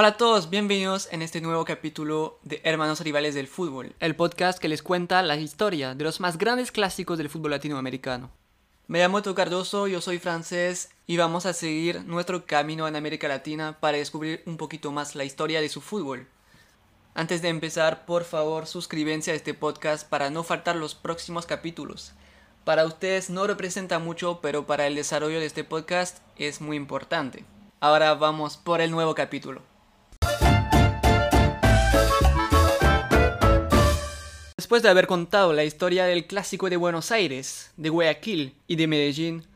Hola 0.00 0.08
a 0.10 0.16
todos, 0.16 0.48
bienvenidos 0.48 1.08
en 1.10 1.22
este 1.22 1.40
nuevo 1.40 1.64
capítulo 1.64 2.38
de 2.44 2.60
Hermanos 2.62 3.00
Rivales 3.00 3.34
del 3.34 3.48
Fútbol, 3.48 3.96
el 3.98 4.14
podcast 4.14 4.60
que 4.60 4.68
les 4.68 4.80
cuenta 4.80 5.20
la 5.22 5.34
historia 5.34 5.96
de 5.96 6.04
los 6.04 6.20
más 6.20 6.38
grandes 6.38 6.70
clásicos 6.70 7.18
del 7.18 7.28
fútbol 7.28 7.50
latinoamericano. 7.50 8.30
Me 8.86 9.00
llamo 9.00 9.18
Eto 9.18 9.34
Cardoso, 9.34 9.88
yo 9.88 10.00
soy 10.00 10.20
francés 10.20 10.90
y 11.08 11.16
vamos 11.16 11.46
a 11.46 11.52
seguir 11.52 12.04
nuestro 12.04 12.46
camino 12.46 12.86
en 12.86 12.94
América 12.94 13.26
Latina 13.26 13.76
para 13.80 13.98
descubrir 13.98 14.44
un 14.46 14.56
poquito 14.56 14.92
más 14.92 15.16
la 15.16 15.24
historia 15.24 15.60
de 15.60 15.68
su 15.68 15.80
fútbol. 15.80 16.28
Antes 17.14 17.42
de 17.42 17.48
empezar, 17.48 18.06
por 18.06 18.22
favor, 18.22 18.68
suscríbanse 18.68 19.32
a 19.32 19.34
este 19.34 19.52
podcast 19.52 20.08
para 20.08 20.30
no 20.30 20.44
faltar 20.44 20.76
los 20.76 20.94
próximos 20.94 21.44
capítulos. 21.44 22.12
Para 22.62 22.84
ustedes 22.84 23.30
no 23.30 23.48
representa 23.48 23.98
mucho, 23.98 24.38
pero 24.40 24.64
para 24.64 24.86
el 24.86 24.94
desarrollo 24.94 25.40
de 25.40 25.46
este 25.46 25.64
podcast 25.64 26.18
es 26.36 26.60
muy 26.60 26.76
importante. 26.76 27.44
Ahora 27.80 28.14
vamos 28.14 28.56
por 28.56 28.80
el 28.80 28.92
nuevo 28.92 29.16
capítulo. 29.16 29.60
Después 34.68 34.82
de 34.82 34.90
haber 34.90 35.06
contado 35.06 35.54
la 35.54 35.64
historia 35.64 36.04
del 36.04 36.26
clásico 36.26 36.68
de 36.68 36.76
Buenos 36.76 37.10
Aires, 37.10 37.72
de 37.78 37.88
Guayaquil 37.88 38.54
y 38.66 38.76
de 38.76 38.86
Medellín, 38.86 39.46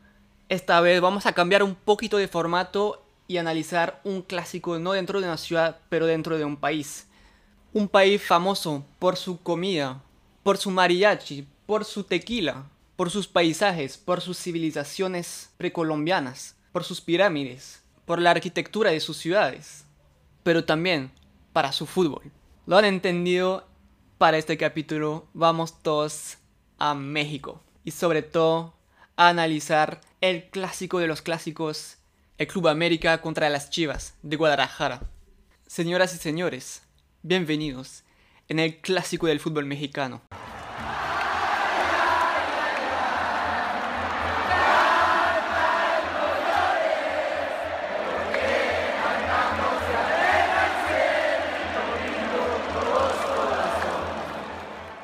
esta 0.49 0.81
vez 0.81 0.99
vamos 1.01 1.27
a 1.27 1.33
cambiar 1.33 1.61
un 1.61 1.75
poquito 1.75 2.17
de 2.17 2.27
formato 2.27 3.05
y 3.27 3.37
analizar 3.37 4.01
un 4.05 4.23
clásico 4.23 4.79
no 4.79 4.93
dentro 4.93 5.21
de 5.21 5.27
una 5.27 5.37
ciudad, 5.37 5.77
pero 5.89 6.07
dentro 6.07 6.39
de 6.39 6.45
un 6.45 6.57
país. 6.57 7.05
Un 7.73 7.87
país 7.87 8.23
famoso 8.23 8.83
por 8.97 9.15
su 9.15 9.39
comida, 9.43 10.01
por 10.41 10.57
su 10.57 10.71
mariachi, 10.71 11.45
por 11.67 11.85
su 11.85 12.05
tequila, 12.05 12.65
por 12.95 13.11
sus 13.11 13.27
paisajes, 13.27 13.99
por 13.99 14.19
sus 14.19 14.39
civilizaciones 14.39 15.51
precolombianas, 15.57 16.55
por 16.71 16.83
sus 16.83 17.01
pirámides, 17.01 17.83
por 18.07 18.19
la 18.19 18.31
arquitectura 18.31 18.89
de 18.89 18.99
sus 18.99 19.17
ciudades, 19.17 19.85
pero 20.41 20.65
también 20.65 21.11
para 21.53 21.71
su 21.71 21.85
fútbol. 21.85 22.31
¿Lo 22.65 22.77
han 22.77 22.85
entendido? 22.85 23.67
Para 24.17 24.37
este 24.37 24.57
capítulo 24.57 25.27
vamos 25.33 25.81
todos 25.81 26.37
a 26.77 26.93
México 26.93 27.61
y 27.83 27.91
sobre 27.91 28.21
todo 28.21 28.73
a 29.15 29.29
analizar 29.29 30.01
el 30.21 30.49
clásico 30.49 30.99
de 30.99 31.07
los 31.07 31.21
clásicos, 31.21 31.97
el 32.37 32.47
Club 32.47 32.67
América 32.67 33.21
contra 33.21 33.49
las 33.49 33.69
Chivas 33.69 34.15
de 34.21 34.37
Guadalajara. 34.37 35.01
Señoras 35.67 36.13
y 36.13 36.17
señores, 36.17 36.83
bienvenidos 37.21 38.03
en 38.47 38.59
el 38.59 38.79
clásico 38.79 39.27
del 39.27 39.39
fútbol 39.39 39.65
mexicano. 39.65 40.21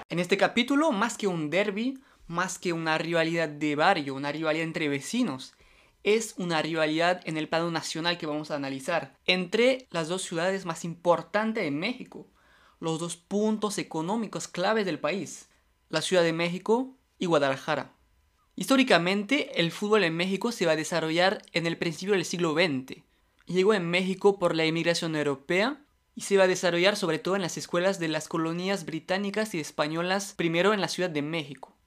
En 0.10 0.18
este 0.18 0.38
capítulo, 0.38 0.92
más 0.92 1.20
que 1.20 1.28
un 1.28 1.52
derby, 1.52 2.00
más 2.26 2.58
que 2.58 2.74
una 2.74 2.98
rivalidad 2.98 3.48
de 3.48 3.76
barrio, 3.76 4.16
una 4.16 4.32
rivalidad 4.32 4.64
entre 4.64 4.90
vecinos, 4.90 5.54
es 6.04 6.34
una 6.38 6.64
rivalidad 6.64 7.22
en 7.26 7.38
el 7.38 7.48
plano 7.48 7.70
nacional 7.70 8.18
que 8.18 8.26
vamos 8.26 8.50
a 8.50 8.56
analizar 8.56 9.16
entre 9.28 9.88
las 9.92 10.08
dos 10.08 10.24
ciudades 10.24 10.66
más 10.66 10.84
importantes 10.84 11.64
de 11.64 11.70
México, 11.70 12.26
los 12.80 13.00
dos 13.00 13.18
puntos 13.18 13.78
económicos 13.78 14.48
claves 14.48 14.88
del 14.88 14.98
país, 14.98 15.48
la 15.90 16.02
Ciudad 16.02 16.24
de 16.24 16.34
México 16.34 16.98
y 17.20 17.28
Guadalajara. 17.28 17.94
Históricamente, 18.56 19.62
el 19.62 19.72
fútbol 19.72 20.04
en 20.04 20.16
México 20.16 20.52
se 20.52 20.66
va 20.66 20.72
a 20.72 20.76
desarrollar 20.76 21.44
en 21.54 21.68
el 21.68 21.78
principio 21.78 22.16
del 22.16 22.26
siglo 22.26 22.54
XX. 22.56 23.04
Llegó 23.46 23.76
en 23.76 23.88
México 23.88 24.40
por 24.40 24.56
la 24.56 24.66
inmigración 24.66 25.16
europea 25.16 25.84
y 26.20 26.24
se 26.24 26.36
va 26.36 26.44
a 26.44 26.48
desarrollar 26.48 26.98
sobre 26.98 27.18
todo 27.18 27.38
en 27.38 27.42
las 27.42 27.56
escuelas 27.56 27.98
de 27.98 28.10
las 28.10 28.28
colonias 28.28 28.84
británicas 28.84 29.56
y 29.56 29.62
españolas, 29.62 30.34
primero 30.36 30.74
en 30.74 30.82
la 30.82 30.90
Ciudad 30.90 31.10
de 31.10 31.22
México. 31.22 31.78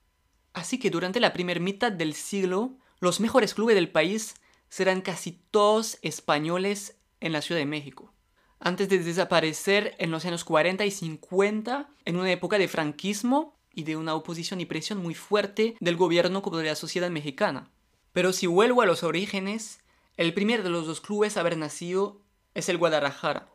Así 0.53 0.79
que 0.79 0.89
durante 0.89 1.19
la 1.19 1.33
primera 1.33 1.59
mitad 1.59 1.91
del 1.91 2.15
siglo, 2.15 2.71
los 2.99 3.19
mejores 3.19 3.53
clubes 3.53 3.75
del 3.75 3.91
país 3.91 4.33
serán 4.69 5.01
casi 5.01 5.33
todos 5.51 5.99
españoles 6.01 6.97
en 7.19 7.31
la 7.31 7.43
Ciudad 7.43 7.61
de 7.61 7.67
México. 7.67 8.11
Antes 8.59 8.89
de 8.89 8.97
desaparecer 8.97 9.93
en 9.99 10.09
los 10.09 10.25
años 10.25 10.43
40 10.43 10.83
y 10.83 10.89
50, 10.89 11.87
en 12.03 12.15
una 12.15 12.31
época 12.31 12.57
de 12.57 12.67
franquismo 12.67 13.55
y 13.71 13.83
de 13.83 13.97
una 13.97 14.15
oposición 14.15 14.59
y 14.61 14.65
presión 14.65 14.97
muy 14.97 15.13
fuerte 15.13 15.75
del 15.79 15.95
gobierno 15.95 16.41
como 16.41 16.57
de 16.57 16.69
la 16.69 16.75
sociedad 16.75 17.11
mexicana. 17.11 17.69
Pero 18.13 18.33
si 18.33 18.47
vuelvo 18.47 18.81
a 18.81 18.87
los 18.87 19.03
orígenes, 19.03 19.81
el 20.17 20.33
primer 20.33 20.63
de 20.63 20.71
los 20.71 20.87
dos 20.87 21.01
clubes 21.01 21.37
a 21.37 21.41
haber 21.41 21.55
nacido 21.55 22.19
es 22.55 22.67
el 22.67 22.79
Guadalajara. 22.79 23.52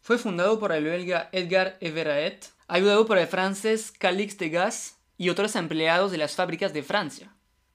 Fue 0.00 0.18
fundado 0.18 0.58
por 0.58 0.72
el 0.72 0.84
belga 0.84 1.28
Edgar 1.32 1.76
Everett, 1.80 2.46
ayudado 2.66 3.06
por 3.06 3.18
el 3.18 3.26
francés 3.26 3.92
Calix 3.92 4.38
Degas 4.38 4.98
y 5.16 5.28
otros 5.28 5.56
empleados 5.56 6.10
de 6.10 6.18
las 6.18 6.34
fábricas 6.34 6.72
de 6.72 6.82
Francia. 6.82 7.34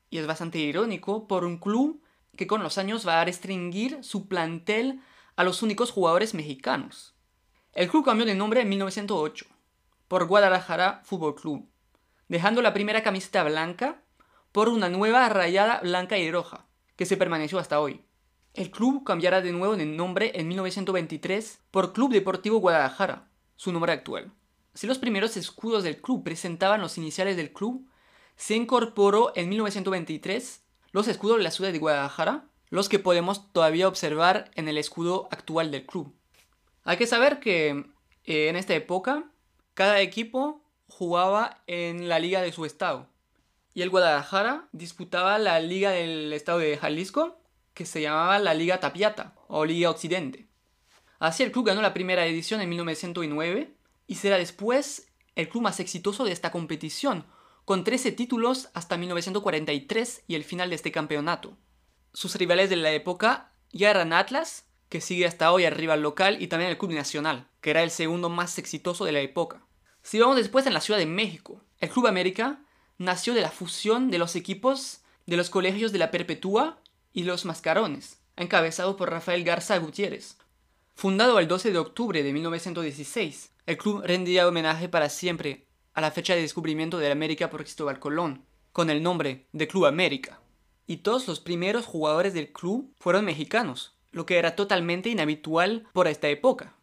Y 0.10 0.18
es 0.18 0.28
bastante 0.28 0.60
irónico 0.60 1.28
por 1.28 1.46
un 1.46 1.58
club 1.58 2.02
que 2.36 2.48
con 2.48 2.64
los 2.64 2.78
años 2.78 3.08
va 3.08 3.22
a 3.22 3.26
restringir 3.26 4.04
su 4.04 4.28
plantel 4.28 5.02
a 5.36 5.44
los 5.44 5.62
únicos 5.62 5.92
jugadores 5.92 6.34
mexicanos. 6.34 7.16
El 7.74 7.90
club 7.90 8.06
cambió 8.06 8.26
de 8.26 8.36
nombre 8.36 8.62
en 8.62 8.70
1908 8.70 9.46
por 10.08 10.28
Guadalajara 10.28 11.02
Fútbol 11.04 11.36
Club, 11.36 11.70
dejando 12.28 12.62
la 12.62 12.74
primera 12.74 13.04
camiseta 13.04 13.44
blanca 13.44 14.04
por 14.52 14.70
una 14.70 14.90
nueva 14.90 15.28
rayada 15.30 15.80
blanca 15.82 16.18
y 16.18 16.32
roja, 16.32 16.68
que 16.96 17.06
se 17.06 17.18
permaneció 17.18 17.58
hasta 17.58 17.80
hoy. 17.80 18.06
El 18.54 18.70
club 18.70 19.04
cambiará 19.04 19.42
de 19.42 19.52
nuevo 19.52 19.76
de 19.76 19.86
nombre 19.88 20.32
en 20.36 20.48
1923 20.48 21.62
por 21.72 21.92
Club 21.92 22.14
Deportivo 22.14 22.60
Guadalajara, 22.60 23.28
su 23.56 23.74
nombre 23.74 23.94
actual. 23.94 24.32
Si 24.76 24.86
los 24.86 25.00
primeros 25.00 25.38
escudos 25.38 25.84
del 25.84 26.00
club 26.00 26.24
presentaban 26.24 26.80
los 26.80 27.00
iniciales 27.00 27.36
del 27.36 27.52
club, 27.52 27.90
se 28.36 28.54
incorporó 28.54 29.32
en 29.36 29.50
1923 29.50 30.62
los 30.92 31.08
escudos 31.08 31.38
de 31.38 31.44
la 31.44 31.50
ciudad 31.50 31.72
de 31.72 31.80
Guadalajara, 31.80 32.46
los 32.70 32.90
que 32.90 33.00
podemos 33.00 33.52
todavía 33.54 33.88
observar 33.88 34.52
en 34.54 34.68
el 34.68 34.78
escudo 34.78 35.28
actual 35.32 35.72
del 35.72 35.88
club. 35.88 36.14
Hay 36.84 36.98
que 36.98 37.08
saber 37.08 37.40
que 37.40 37.88
eh, 38.24 38.50
en 38.50 38.56
esta 38.56 38.76
época 38.76 39.32
cada 39.74 40.00
equipo 40.02 40.62
jugaba 40.88 41.64
en 41.66 42.08
la 42.08 42.20
liga 42.20 42.44
de 42.44 42.52
su 42.52 42.66
estado. 42.66 43.10
Y 43.74 43.82
el 43.82 43.90
Guadalajara 43.90 44.68
disputaba 44.74 45.40
la 45.40 45.60
liga 45.60 45.90
del 45.90 46.32
estado 46.34 46.60
de 46.60 46.78
Jalisco 46.78 47.40
que 47.74 47.86
se 47.86 48.02
llamaba 48.02 48.40
la 48.40 48.54
Liga 48.54 48.80
Tapiata 48.80 49.36
o 49.48 49.66
Liga 49.66 49.90
Occidente. 49.90 50.48
Así 51.20 51.44
el 51.44 51.52
club 51.52 51.68
ganó 51.68 51.82
la 51.82 51.94
primera 51.94 52.26
edición 52.26 52.62
en 52.62 52.70
1909 52.70 53.74
y 54.08 54.16
será 54.16 54.38
después 54.38 55.08
el 55.36 55.50
club 55.50 55.64
más 55.64 55.80
exitoso 55.80 56.26
de 56.26 56.32
esta 56.32 56.52
competición, 56.52 57.26
con 57.66 57.84
13 57.84 58.12
títulos 58.12 58.70
hasta 58.74 58.98
1943 58.98 60.24
y 60.28 60.36
el 60.36 60.44
final 60.44 60.70
de 60.70 60.76
este 60.76 60.92
campeonato. 60.92 61.58
Sus 62.14 62.36
rivales 62.36 62.70
de 62.70 62.76
la 62.76 62.92
época 62.92 63.54
ya 63.72 63.90
eran 63.90 64.14
Atlas, 64.14 64.66
que 64.90 65.02
sigue 65.02 65.26
hasta 65.26 65.52
hoy 65.52 65.66
al 65.66 65.74
rival 65.74 66.02
local, 66.02 66.42
y 66.42 66.48
también 66.48 66.70
el 66.70 66.78
Club 66.78 66.92
Nacional, 66.92 67.48
que 67.62 67.72
era 67.72 67.82
el 67.82 67.90
segundo 67.90 68.30
más 68.30 68.60
exitoso 68.60 69.06
de 69.06 69.14
la 69.14 69.22
época. 69.22 69.66
Si 70.04 70.20
vamos 70.20 70.36
después 70.36 70.68
en 70.68 70.74
la 70.74 70.82
Ciudad 70.82 71.00
de 71.00 71.06
México, 71.06 71.62
el 71.80 71.90
Club 71.90 72.08
América 72.08 72.60
nació 72.98 73.34
de 73.34 73.42
la 73.42 73.50
fusión 73.50 74.12
de 74.12 74.20
los 74.20 74.36
equipos 74.36 75.00
de 75.26 75.38
los 75.38 75.50
colegios 75.50 75.92
de 75.92 76.00
la 76.00 76.12
Perpetua 76.12 76.80
y 77.14 77.24
Los 77.24 77.46
Mascarones, 77.46 78.20
encabezado 78.36 78.98
por 78.98 79.12
Rafael 79.12 79.44
Garza 79.44 79.78
Gutiérrez. 79.78 80.38
Fundado 80.96 81.40
el 81.40 81.48
12 81.48 81.72
de 81.72 81.78
octubre 81.78 82.24
de 82.24 82.34
1916, 82.34 83.52
el 83.66 83.78
club 83.78 84.04
rendía 84.04 84.48
homenaje 84.48 84.90
para 84.90 85.10
siempre 85.10 85.68
a 85.94 86.02
la 86.02 86.12
fecha 86.12 86.36
de 86.36 86.42
descubrimiento 86.42 86.98
de 86.98 87.12
América 87.12 87.50
por 87.50 87.62
Cristóbal 87.62 88.00
Colón, 88.00 88.46
con 88.72 88.90
el 88.90 89.04
nombre 89.04 89.48
de 89.54 89.68
Club 89.68 89.86
América. 89.86 90.42
Y 90.88 90.98
todos 90.98 91.28
los 91.28 91.40
primeros 91.40 91.86
jugadores 91.86 92.34
del 92.34 92.52
club 92.52 92.94
fueron 93.00 93.26
mexicanos, 93.26 93.96
lo 94.12 94.26
que 94.26 94.38
era 94.38 94.56
totalmente 94.56 95.10
inhabitual 95.10 95.88
por 95.94 96.08
esta 96.08 96.28
época. 96.28 96.76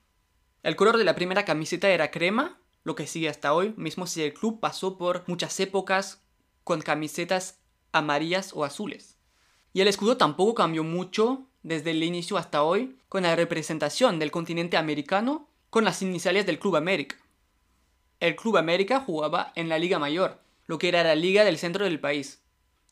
El 0.63 0.77
color 0.77 0.97
de 0.97 1.05
la 1.05 1.15
primera 1.15 1.45
camiseta 1.45 1.91
era 1.91 2.11
crema, 2.11 2.61
lo 2.85 2.95
que 2.95 3.07
sigue 3.07 3.29
hasta 3.29 3.53
hoy, 3.53 3.75
mismo 3.77 4.07
si 4.07 4.23
el 4.23 4.33
club 4.33 4.61
pasó 4.61 4.97
por 4.97 5.25
muchas 5.27 5.59
épocas 5.61 6.23
con 6.65 6.81
camisetas 6.81 7.61
amarillas 7.93 8.53
o 8.55 8.65
azules. 8.65 9.20
Y 9.73 9.81
el 9.81 9.89
escudo 9.89 10.17
tampoco 10.17 10.55
cambió 10.55 10.85
mucho 10.85 11.47
desde 11.63 11.91
el 11.91 12.03
inicio 12.03 12.37
hasta 12.39 12.63
hoy, 12.63 12.97
con 13.09 13.23
la 13.23 13.37
representación 13.37 14.19
del 14.19 14.31
continente 14.31 14.77
americano 14.77 15.49
con 15.69 15.85
las 15.85 16.03
iniciales 16.03 16.47
del 16.47 16.59
Club 16.59 16.77
América. 16.77 17.17
El 18.19 18.37
Club 18.37 18.57
América 18.57 19.01
jugaba 19.01 19.53
en 19.55 19.69
la 19.69 19.79
Liga 19.79 19.99
Mayor, 19.99 20.41
lo 20.67 20.79
que 20.79 20.89
era 20.89 21.05
la 21.05 21.15
liga 21.15 21.45
del 21.45 21.59
centro 21.59 21.85
del 21.85 22.01
país, 22.01 22.43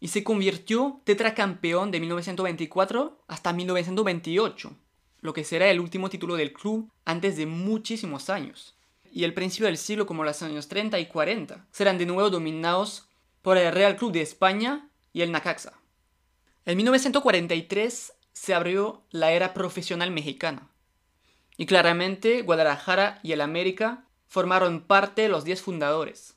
y 0.01 0.09
se 0.09 0.25
convirtió 0.25 1.01
tetracampeón 1.05 1.91
de 1.91 2.01
1924 2.01 3.25
hasta 3.27 3.53
1928, 3.53 4.77
lo 5.21 5.33
que 5.33 5.45
será 5.45 5.69
el 5.71 5.81
último 5.81 6.09
título 6.09 6.37
del 6.37 6.53
club 6.53 6.91
antes 7.05 7.37
de 7.37 7.47
muchísimos 7.47 8.31
años. 8.31 8.77
Y 9.13 9.25
el 9.25 9.35
principio 9.35 9.67
del 9.67 9.77
siglo 9.77 10.07
como 10.07 10.25
los 10.25 10.43
años 10.43 10.69
30 10.69 10.99
y 11.01 11.07
40 11.07 11.67
serán 11.73 11.99
de 11.99 12.07
nuevo 12.07 12.31
dominados 12.31 13.09
por 13.43 13.57
el 13.57 13.73
Real 13.73 13.97
Club 13.97 14.13
de 14.13 14.23
España 14.23 14.89
y 15.13 15.23
el 15.23 15.33
Nacaxa. 15.33 15.78
En 16.69 16.77
1943 16.77 18.13
se 18.35 18.55
abrió 18.55 19.03
la 19.11 19.33
era 19.33 19.55
profesional 19.55 20.11
mexicana. 20.11 20.69
Y 21.57 21.65
claramente 21.65 22.43
Guadalajara 22.43 23.21
y 23.23 23.33
el 23.33 23.41
América 23.41 24.05
formaron 24.27 24.83
parte 24.83 25.23
de 25.23 25.31
los 25.31 25.45
10 25.45 25.63
fundadores. 25.63 26.35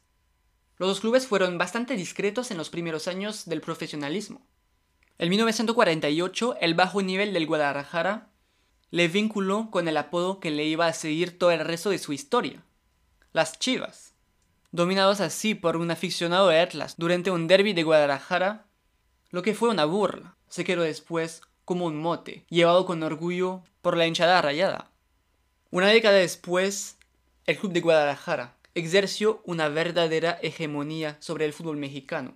Los 0.77 0.87
dos 0.87 0.99
clubes 1.01 1.27
fueron 1.27 1.57
bastante 1.57 1.97
discretos 1.97 2.49
en 2.49 2.55
los 2.55 2.69
primeros 2.69 3.09
años 3.09 3.43
del 3.43 3.59
profesionalismo. 3.59 4.47
En 5.17 5.27
1948, 5.31 6.55
el 6.61 6.75
bajo 6.75 7.01
nivel 7.01 7.33
del 7.33 7.45
Guadalajara 7.45 8.29
le 8.89 9.09
vinculó 9.09 9.69
con 9.69 9.89
el 9.89 9.97
apodo 9.97 10.39
que 10.39 10.49
le 10.49 10.63
iba 10.63 10.87
a 10.87 10.93
seguir 10.93 11.37
todo 11.37 11.51
el 11.51 11.59
resto 11.59 11.89
de 11.89 11.97
su 11.97 12.13
historia, 12.13 12.63
las 13.33 13.59
Chivas. 13.59 14.13
Dominados 14.71 15.19
así 15.19 15.55
por 15.55 15.75
un 15.75 15.91
aficionado 15.91 16.47
de 16.47 16.61
Atlas 16.61 16.95
durante 16.97 17.31
un 17.31 17.47
derby 17.47 17.73
de 17.73 17.83
Guadalajara, 17.83 18.70
lo 19.31 19.41
que 19.41 19.53
fue 19.53 19.69
una 19.69 19.85
burla, 19.85 20.35
se 20.49 20.63
quedó 20.63 20.83
después 20.83 21.41
como 21.65 21.85
un 21.85 21.97
mote, 21.97 22.45
llevado 22.49 22.85
con 22.85 23.01
orgullo 23.01 23.63
por 23.81 23.97
la 23.97 24.05
hinchada 24.05 24.41
rayada. 24.41 24.91
Una 25.71 25.87
década 25.87 26.17
después, 26.17 26.97
el 27.45 27.57
club 27.57 27.71
de 27.71 27.81
Guadalajara 27.81 28.55
ejerció 28.75 29.41
una 29.45 29.69
verdadera 29.69 30.37
hegemonía 30.41 31.17
sobre 31.19 31.45
el 31.45 31.53
fútbol 31.53 31.77
mexicano. 31.77 32.35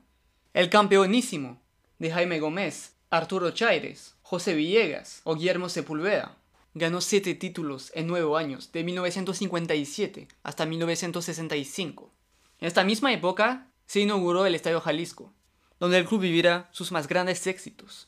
El 0.54 0.70
campeonísimo 0.70 1.62
de 2.00 2.12
Jaime 2.12 2.40
Gómez, 2.40 2.94
Arturo 3.10 3.52
Chaires, 3.52 4.16
José 4.22 4.54
Villegas 4.54 5.22
o 5.24 5.36
Guillermo 5.36 5.70
Sepúlveda 5.70 6.38
ganó 6.74 7.00
siete 7.02 7.36
títulos 7.36 7.92
en 7.94 8.08
nueve 8.08 8.38
años, 8.38 8.72
de 8.72 8.84
1957 8.84 10.28
hasta 10.44 10.66
1965. 10.66 12.12
En 12.60 12.68
esta 12.68 12.84
misma 12.84 13.14
época 13.14 13.68
se 13.86 14.02
inauguró 14.02 14.46
el 14.46 14.56
Estadio 14.56 14.82
Jalisco, 14.82 15.34
donde 15.80 15.98
el 15.98 16.06
club 16.06 16.22
vivirá 16.22 16.70
sus 16.72 16.92
más 16.92 17.08
grandes 17.08 17.46
éxitos. 17.48 18.08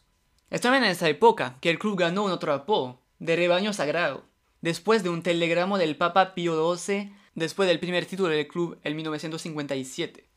Es 0.50 0.62
también 0.62 0.84
en 0.84 0.92
esta 0.92 1.10
época 1.10 1.58
que 1.62 1.70
el 1.70 1.80
club 1.80 1.98
ganó 1.98 2.24
un 2.24 2.32
otro 2.32 2.54
apodo, 2.54 3.02
de 3.20 3.36
rebaño 3.36 3.74
sagrado, 3.74 4.26
después 4.62 5.04
de 5.04 5.10
un 5.10 5.24
telegrama 5.24 5.78
del 5.78 5.98
Papa 5.98 6.34
Pío 6.34 6.76
XII 6.76 7.14
después 7.36 7.68
del 7.68 7.80
primer 7.80 8.06
título 8.06 8.30
del 8.30 8.48
club 8.48 8.80
en 8.84 8.96
1957. 8.96 10.28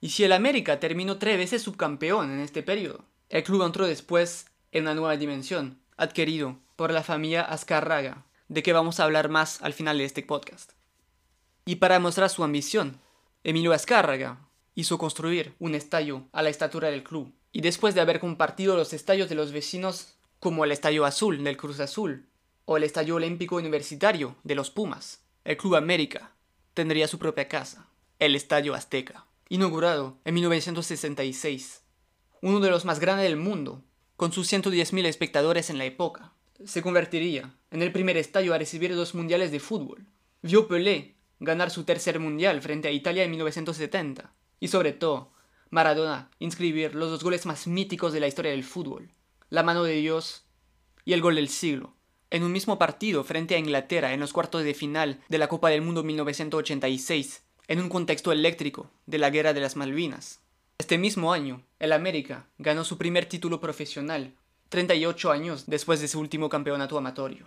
Y 0.00 0.10
si 0.10 0.24
el 0.24 0.32
América 0.32 0.80
terminó 0.80 1.18
tres 1.18 1.38
veces 1.38 1.62
subcampeón 1.62 2.30
en 2.30 2.40
este 2.40 2.62
periodo, 2.62 3.04
el 3.28 3.42
club 3.42 3.62
entró 3.62 3.86
después 3.86 4.46
en 4.72 4.84
una 4.84 4.94
nueva 4.94 5.16
dimensión, 5.16 5.80
adquirido 5.96 6.58
por 6.76 6.92
la 6.92 7.02
familia 7.02 7.42
Azcárraga, 7.42 8.24
de 8.48 8.62
que 8.62 8.72
vamos 8.72 9.00
a 9.00 9.04
hablar 9.04 9.28
más 9.28 9.62
al 9.62 9.72
final 9.72 9.98
de 9.98 10.04
este 10.04 10.22
podcast. 10.22 10.72
Y 11.64 11.76
para 11.76 11.98
mostrar 11.98 12.30
su 12.30 12.44
ambición, 12.44 13.00
Emilio 13.42 13.72
Azcárraga 13.72 14.45
hizo 14.76 14.98
construir 14.98 15.54
un 15.58 15.74
estadio 15.74 16.28
a 16.32 16.42
la 16.42 16.50
estatura 16.50 16.90
del 16.90 17.02
club, 17.02 17.32
y 17.50 17.62
después 17.62 17.94
de 17.94 18.02
haber 18.02 18.20
compartido 18.20 18.76
los 18.76 18.92
estadios 18.92 19.28
de 19.28 19.34
los 19.34 19.50
vecinos 19.50 20.18
como 20.38 20.64
el 20.64 20.70
Estadio 20.70 21.06
Azul 21.06 21.42
del 21.42 21.56
Cruz 21.56 21.80
Azul 21.80 22.28
o 22.66 22.76
el 22.76 22.84
Estadio 22.84 23.16
Olímpico 23.16 23.56
Universitario 23.56 24.36
de 24.44 24.54
los 24.54 24.70
Pumas, 24.70 25.22
el 25.44 25.56
Club 25.56 25.76
América 25.76 26.32
tendría 26.74 27.08
su 27.08 27.18
propia 27.18 27.48
casa, 27.48 27.88
el 28.18 28.36
Estadio 28.36 28.74
Azteca, 28.74 29.24
inaugurado 29.48 30.18
en 30.26 30.34
1966, 30.34 31.80
uno 32.42 32.60
de 32.60 32.68
los 32.68 32.84
más 32.84 33.00
grandes 33.00 33.26
del 33.26 33.38
mundo, 33.38 33.82
con 34.16 34.30
sus 34.30 34.52
110.000 34.52 35.06
espectadores 35.06 35.70
en 35.70 35.78
la 35.78 35.86
época. 35.86 36.34
Se 36.66 36.82
convertiría 36.82 37.54
en 37.70 37.80
el 37.80 37.92
primer 37.92 38.18
estadio 38.18 38.52
a 38.52 38.58
recibir 38.58 38.94
dos 38.94 39.14
mundiales 39.14 39.50
de 39.52 39.60
fútbol. 39.60 40.04
Vio 40.42 40.68
Pelé 40.68 41.14
ganar 41.40 41.70
su 41.70 41.84
tercer 41.84 42.20
mundial 42.20 42.60
frente 42.60 42.88
a 42.88 42.90
Italia 42.90 43.24
en 43.24 43.30
1970 43.30 44.35
y 44.60 44.68
sobre 44.68 44.92
todo 44.92 45.32
Maradona 45.70 46.30
inscribir 46.38 46.94
los 46.94 47.10
dos 47.10 47.24
goles 47.24 47.46
más 47.46 47.66
míticos 47.66 48.12
de 48.12 48.20
la 48.20 48.28
historia 48.28 48.52
del 48.52 48.64
fútbol, 48.64 49.10
la 49.50 49.62
mano 49.62 49.84
de 49.84 49.94
Dios 49.94 50.44
y 51.04 51.12
el 51.12 51.20
gol 51.20 51.36
del 51.36 51.48
siglo, 51.48 51.94
en 52.30 52.42
un 52.42 52.52
mismo 52.52 52.78
partido 52.78 53.24
frente 53.24 53.54
a 53.54 53.58
Inglaterra 53.58 54.12
en 54.12 54.20
los 54.20 54.32
cuartos 54.32 54.64
de 54.64 54.74
final 54.74 55.20
de 55.28 55.38
la 55.38 55.48
Copa 55.48 55.70
del 55.70 55.82
Mundo 55.82 56.02
1986, 56.02 57.42
en 57.68 57.80
un 57.80 57.88
contexto 57.88 58.32
eléctrico 58.32 58.90
de 59.06 59.18
la 59.18 59.30
Guerra 59.30 59.52
de 59.52 59.60
las 59.60 59.76
Malvinas. 59.76 60.40
Este 60.78 60.98
mismo 60.98 61.32
año, 61.32 61.62
el 61.78 61.92
América 61.92 62.46
ganó 62.58 62.84
su 62.84 62.98
primer 62.98 63.26
título 63.26 63.60
profesional, 63.60 64.34
38 64.68 65.30
años 65.30 65.64
después 65.66 66.00
de 66.00 66.08
su 66.08 66.20
último 66.20 66.48
campeonato 66.48 66.98
amatorio. 66.98 67.46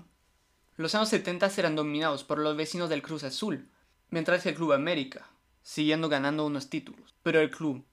Los 0.77 0.95
años 0.95 1.09
70 1.09 1.50
serán 1.50 1.75
dominados 1.75 2.23
por 2.23 2.39
los 2.39 2.56
vecinos 2.56 2.89
del 2.89 3.01
Cruz 3.01 3.23
Azul, 3.23 3.67
mientras 4.09 4.45
el 4.45 4.56
Club 4.56 4.73
América, 4.73 5.29
siguiendo 5.69 6.10
ganando 6.10 6.48
unos 6.48 6.71
títulos, 6.71 7.13
pero 7.21 7.39
el 7.42 7.51
club 7.51 7.86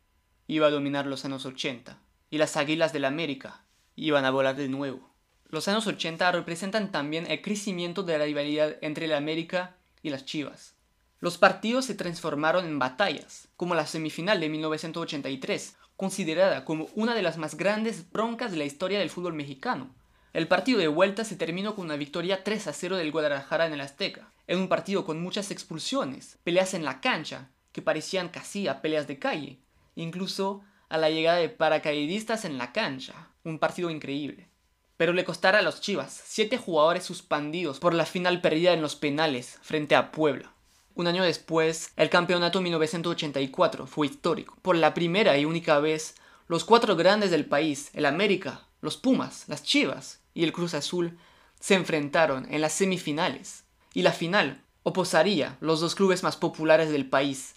iba 0.46 0.66
a 0.66 0.70
dominar 0.70 1.04
los 1.04 1.26
años 1.26 1.44
80, 1.44 1.98
y 2.30 2.38
las 2.38 2.56
Águilas 2.56 2.94
del 2.94 3.04
América 3.04 3.66
iban 3.96 4.24
a 4.24 4.30
volar 4.30 4.56
de 4.56 4.70
nuevo. 4.70 5.12
Los 5.50 5.68
años 5.68 5.86
80 5.86 6.32
representan 6.32 6.90
también 6.90 7.30
el 7.30 7.42
crecimiento 7.42 8.02
de 8.02 8.16
la 8.16 8.24
rivalidad 8.24 8.76
entre 8.80 9.06
la 9.06 9.18
América 9.18 9.76
y 10.02 10.08
las 10.08 10.24
Chivas. 10.24 10.74
Los 11.20 11.36
partidos 11.36 11.84
se 11.84 11.94
transformaron 11.94 12.64
en 12.64 12.78
batallas, 12.78 13.48
como 13.58 13.74
la 13.74 13.86
semifinal 13.86 14.40
de 14.40 14.48
1983, 14.48 15.76
considerada 15.96 16.64
como 16.64 16.88
una 16.94 17.14
de 17.14 17.20
las 17.20 17.36
más 17.36 17.58
grandes 17.58 18.10
broncas 18.10 18.52
de 18.52 18.56
la 18.56 18.64
historia 18.64 18.98
del 18.98 19.10
fútbol 19.10 19.34
mexicano. 19.34 19.94
El 20.32 20.48
partido 20.48 20.78
de 20.78 20.88
vuelta 20.88 21.26
se 21.26 21.36
terminó 21.36 21.74
con 21.74 21.84
una 21.84 21.96
victoria 21.96 22.42
3 22.42 22.68
a 22.68 22.72
0 22.72 22.96
del 22.96 23.12
Guadalajara 23.12 23.66
en 23.66 23.74
el 23.74 23.82
Azteca, 23.82 24.32
en 24.46 24.60
un 24.60 24.68
partido 24.68 25.04
con 25.04 25.20
muchas 25.20 25.50
expulsiones, 25.50 26.38
peleas 26.42 26.72
en 26.72 26.82
la 26.82 27.02
cancha, 27.02 27.50
que 27.76 27.82
parecían 27.82 28.30
casi 28.30 28.66
a 28.66 28.80
peleas 28.80 29.06
de 29.06 29.20
calle, 29.20 29.60
incluso 29.94 30.62
a 30.88 30.96
la 30.96 31.10
llegada 31.10 31.36
de 31.36 31.50
paracaidistas 31.50 32.44
en 32.44 32.58
la 32.58 32.72
cancha, 32.72 33.28
un 33.44 33.60
partido 33.60 33.90
increíble 33.90 34.48
pero 34.96 35.12
le 35.12 35.24
costará 35.24 35.58
a 35.58 35.62
los 35.62 35.80
Chivas 35.80 36.22
siete 36.24 36.58
jugadores 36.58 37.04
suspendidos 37.04 37.78
por 37.78 37.94
la 37.94 38.06
final 38.06 38.40
perdida 38.40 38.72
en 38.72 38.82
los 38.82 38.96
penales 38.96 39.58
frente 39.62 39.94
a 39.94 40.10
Puebla. 40.10 40.52
Un 40.94 41.06
año 41.06 41.22
después, 41.22 41.92
el 41.96 42.08
campeonato 42.08 42.62
1984 42.62 43.86
fue 43.86 44.06
histórico. 44.06 44.56
Por 44.62 44.76
la 44.76 44.94
primera 44.94 45.36
y 45.36 45.44
única 45.44 45.78
vez, 45.78 46.14
los 46.48 46.64
cuatro 46.64 46.96
grandes 46.96 47.30
del 47.30 47.44
país, 47.44 47.90
el 47.92 48.06
América, 48.06 48.62
los 48.80 48.96
Pumas, 48.96 49.44
las 49.48 49.62
Chivas 49.62 50.22
y 50.32 50.44
el 50.44 50.52
Cruz 50.52 50.72
Azul, 50.72 51.18
se 51.60 51.74
enfrentaron 51.74 52.46
en 52.50 52.62
las 52.62 52.72
semifinales. 52.72 53.64
Y 53.92 54.02
la 54.02 54.12
final 54.12 54.62
oposaría 54.84 55.58
los 55.60 55.80
dos 55.80 55.94
clubes 55.94 56.22
más 56.22 56.36
populares 56.36 56.90
del 56.90 57.06
país, 57.06 57.54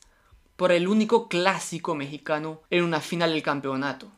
por 0.59 0.73
el 0.73 0.89
único 0.89 1.29
clásico 1.29 1.95
mexicano 1.95 2.63
en 2.69 2.83
una 2.83 2.99
final 2.99 3.31
del 3.31 3.41
campeonato. 3.41 4.11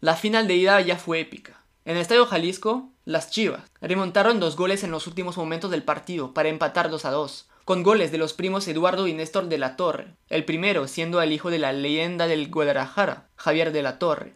La 0.00 0.16
final 0.16 0.48
de 0.48 0.56
ida 0.56 0.80
ya 0.80 0.96
fue 0.96 1.20
épica. 1.20 1.62
En 1.84 1.94
el 1.94 2.02
Estadio 2.02 2.26
Jalisco, 2.26 2.90
las 3.04 3.30
Chivas 3.30 3.62
remontaron 3.80 4.40
dos 4.40 4.56
goles 4.56 4.82
en 4.82 4.90
los 4.90 5.06
últimos 5.06 5.36
momentos 5.36 5.70
del 5.70 5.84
partido 5.84 6.34
para 6.34 6.48
empatar 6.48 6.90
2 6.90 7.04
a 7.04 7.12
2, 7.12 7.48
con 7.64 7.84
goles 7.84 8.10
de 8.10 8.18
los 8.18 8.32
primos 8.32 8.66
Eduardo 8.66 9.06
y 9.06 9.12
Néstor 9.12 9.46
de 9.46 9.56
la 9.56 9.76
Torre, 9.76 10.16
el 10.28 10.44
primero 10.44 10.88
siendo 10.88 11.22
el 11.22 11.32
hijo 11.32 11.48
de 11.48 11.60
la 11.60 11.72
leyenda 11.72 12.26
del 12.26 12.50
Guadalajara, 12.50 13.28
Javier 13.36 13.70
de 13.70 13.82
la 13.82 14.00
Torre. 14.00 14.34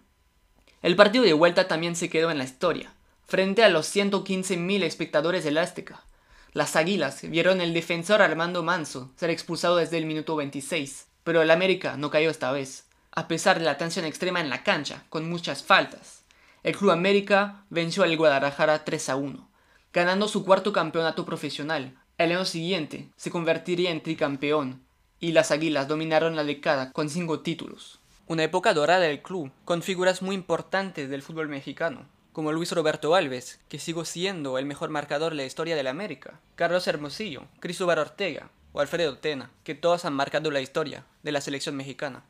El 0.81 0.95
partido 0.95 1.25
de 1.25 1.33
vuelta 1.33 1.67
también 1.67 1.97
se 1.97 2.09
quedó 2.09 2.31
en 2.31 2.39
la 2.39 2.45
historia, 2.45 2.95
frente 3.27 3.65
a 3.65 3.69
los 3.69 3.93
115.000 3.93 4.85
espectadores 4.85 5.43
del 5.43 5.59
Azteca. 5.59 6.05
Las 6.53 6.77
Águilas 6.77 7.21
vieron 7.29 7.61
el 7.61 7.75
defensor 7.75 8.23
Armando 8.23 8.63
Manso 8.63 9.11
ser 9.17 9.31
expulsado 9.31 9.75
desde 9.79 9.99
el 9.99 10.07
minuto 10.07 10.37
26, 10.37 11.09
pero 11.25 11.43
el 11.43 11.51
América 11.51 11.97
no 11.97 12.11
cayó 12.11 12.31
esta 12.31 12.53
vez, 12.53 12.87
a 13.13 13.29
pesar 13.29 13.59
de 13.59 13.65
la 13.65 13.79
tensión 13.79 14.05
extrema 14.05 14.41
en 14.41 14.51
la 14.51 14.63
cancha, 14.63 15.05
con 15.09 15.29
muchas 15.29 15.63
faltas. 15.63 16.25
El 16.63 16.77
Club 16.77 16.91
América 16.91 17.65
venció 17.71 18.03
al 18.03 18.17
Guadalajara 18.17 18.85
3 18.85 19.09
a 19.11 19.17
1, 19.17 19.49
ganando 19.93 20.29
su 20.29 20.45
cuarto 20.45 20.73
campeonato 20.73 21.25
profesional. 21.25 21.97
El 22.19 22.33
año 22.33 22.45
siguiente 22.45 23.09
se 23.17 23.31
convertiría 23.31 23.91
en 23.91 24.03
tricampeón 24.03 24.83
y 25.21 25.33
las 25.33 25.51
Águilas 25.51 25.89
dominaron 25.89 26.37
la 26.37 26.45
década 26.45 26.93
con 26.93 27.09
cinco 27.09 27.41
títulos. 27.41 28.01
Una 28.27 28.45
época 28.45 28.73
dorada 28.73 29.01
del 29.01 29.23
club, 29.23 29.51
con 29.65 29.83
figuras 29.83 30.23
muy 30.23 30.35
importantes 30.35 31.11
del 31.11 31.23
fútbol 31.23 31.49
mexicano, 31.49 32.07
como 32.33 32.53
Luis 32.53 32.73
Roberto 32.73 33.15
Alves, 33.15 33.61
que 33.69 33.79
sigo 33.79 34.05
siendo 34.05 34.57
el 34.57 34.65
mejor 34.65 34.91
marcador 34.91 35.33
de 35.33 35.39
la 35.39 35.45
historia 35.45 35.77
del 35.77 35.89
América, 35.89 36.41
Carlos 36.55 36.87
Hermosillo, 36.87 37.45
Cristóbal 37.61 37.99
Ortega 37.99 38.51
o 38.73 38.81
Alfredo 38.81 39.19
Tena, 39.19 39.51
que 39.65 39.75
todos 39.75 40.05
han 40.05 40.15
marcado 40.15 40.51
la 40.51 40.61
historia 40.61 41.05
de 41.23 41.33
la 41.33 41.41
selección 41.41 41.77
mexicana. 41.77 42.25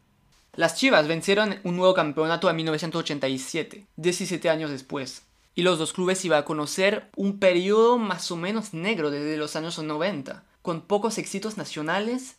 Las 0.54 0.76
Chivas 0.76 1.08
vencieron 1.08 1.60
un 1.64 1.76
nuevo 1.76 1.94
campeonato 1.94 2.50
en 2.50 2.56
1987, 2.56 3.86
17 3.96 4.50
años 4.50 4.70
después, 4.70 5.22
y 5.54 5.62
los 5.62 5.78
dos 5.78 5.92
clubes 5.92 6.24
iban 6.24 6.40
a 6.40 6.44
conocer 6.44 7.10
un 7.16 7.38
periodo 7.38 7.98
más 7.98 8.30
o 8.30 8.36
menos 8.36 8.74
negro 8.74 9.10
desde 9.10 9.36
los 9.36 9.56
años 9.56 9.78
90, 9.78 10.44
con 10.60 10.82
pocos 10.82 11.18
éxitos 11.18 11.56
nacionales, 11.56 12.36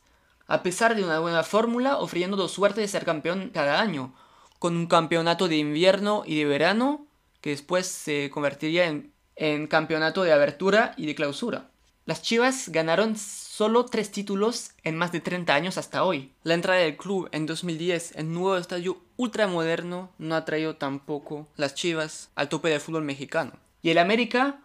a 0.48 0.62
pesar 0.62 0.96
de 0.96 1.04
una 1.04 1.20
buena 1.20 1.44
fórmula 1.44 1.98
ofreciendo 1.98 2.48
suerte 2.48 2.82
de 2.82 2.88
ser 2.88 3.06
campeón 3.06 3.50
cada 3.54 3.82
año, 3.82 4.14
con 4.60 4.76
un 4.78 4.88
campeonato 4.88 5.48
de 5.48 5.58
invierno 5.58 6.24
y 6.26 6.38
de 6.38 6.46
verano 6.46 7.08
que 7.42 7.50
después 7.50 7.88
se 7.88 8.30
convertiría 8.30 8.86
en, 8.86 9.12
en 9.36 9.68
campeonato 9.68 10.24
de 10.24 10.32
abertura 10.32 10.94
y 10.98 11.06
de 11.06 11.16
clausura. 11.16 11.72
Las 12.06 12.22
Chivas 12.22 12.68
ganaron 12.68 13.16
solo 13.16 13.86
tres 13.86 14.12
títulos 14.12 14.72
en 14.84 14.98
más 14.98 15.14
de 15.14 15.22
30 15.22 15.56
años 15.56 15.78
hasta 15.78 16.04
hoy. 16.04 16.34
La 16.44 16.54
entrada 16.54 16.82
del 16.82 16.98
club 16.98 17.30
en 17.32 17.46
2010 17.46 18.18
en 18.18 18.34
nuevo 18.34 18.58
estadio 18.58 18.98
ultramoderno 19.16 20.12
no 20.18 20.36
ha 20.36 20.44
traído 20.44 20.76
tampoco 20.76 21.48
las 21.56 21.76
Chivas 21.76 22.30
al 22.36 22.50
tope 22.50 22.68
del 22.68 22.82
fútbol 22.82 23.06
mexicano. 23.06 23.54
Y 23.82 23.92
el 23.92 24.00
América 24.00 24.60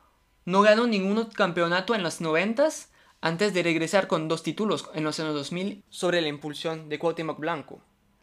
No 0.46 0.62
ganó 0.62 0.88
ningún 0.88 1.26
campeonato 1.26 1.94
en 1.94 2.02
los 2.02 2.20
90 2.20 2.70
antes 3.20 3.54
de 3.54 3.62
regresar 3.62 4.08
con 4.08 4.26
dos 4.26 4.42
títulos 4.42 4.90
en 4.94 5.04
los 5.04 5.20
años 5.20 5.34
2000 5.34 5.84
sobre 5.90 6.20
la 6.20 6.28
impulsión 6.28 6.88
de 6.88 6.98
Cuauhtémoc 6.98 7.38
Blanco, 7.38 7.80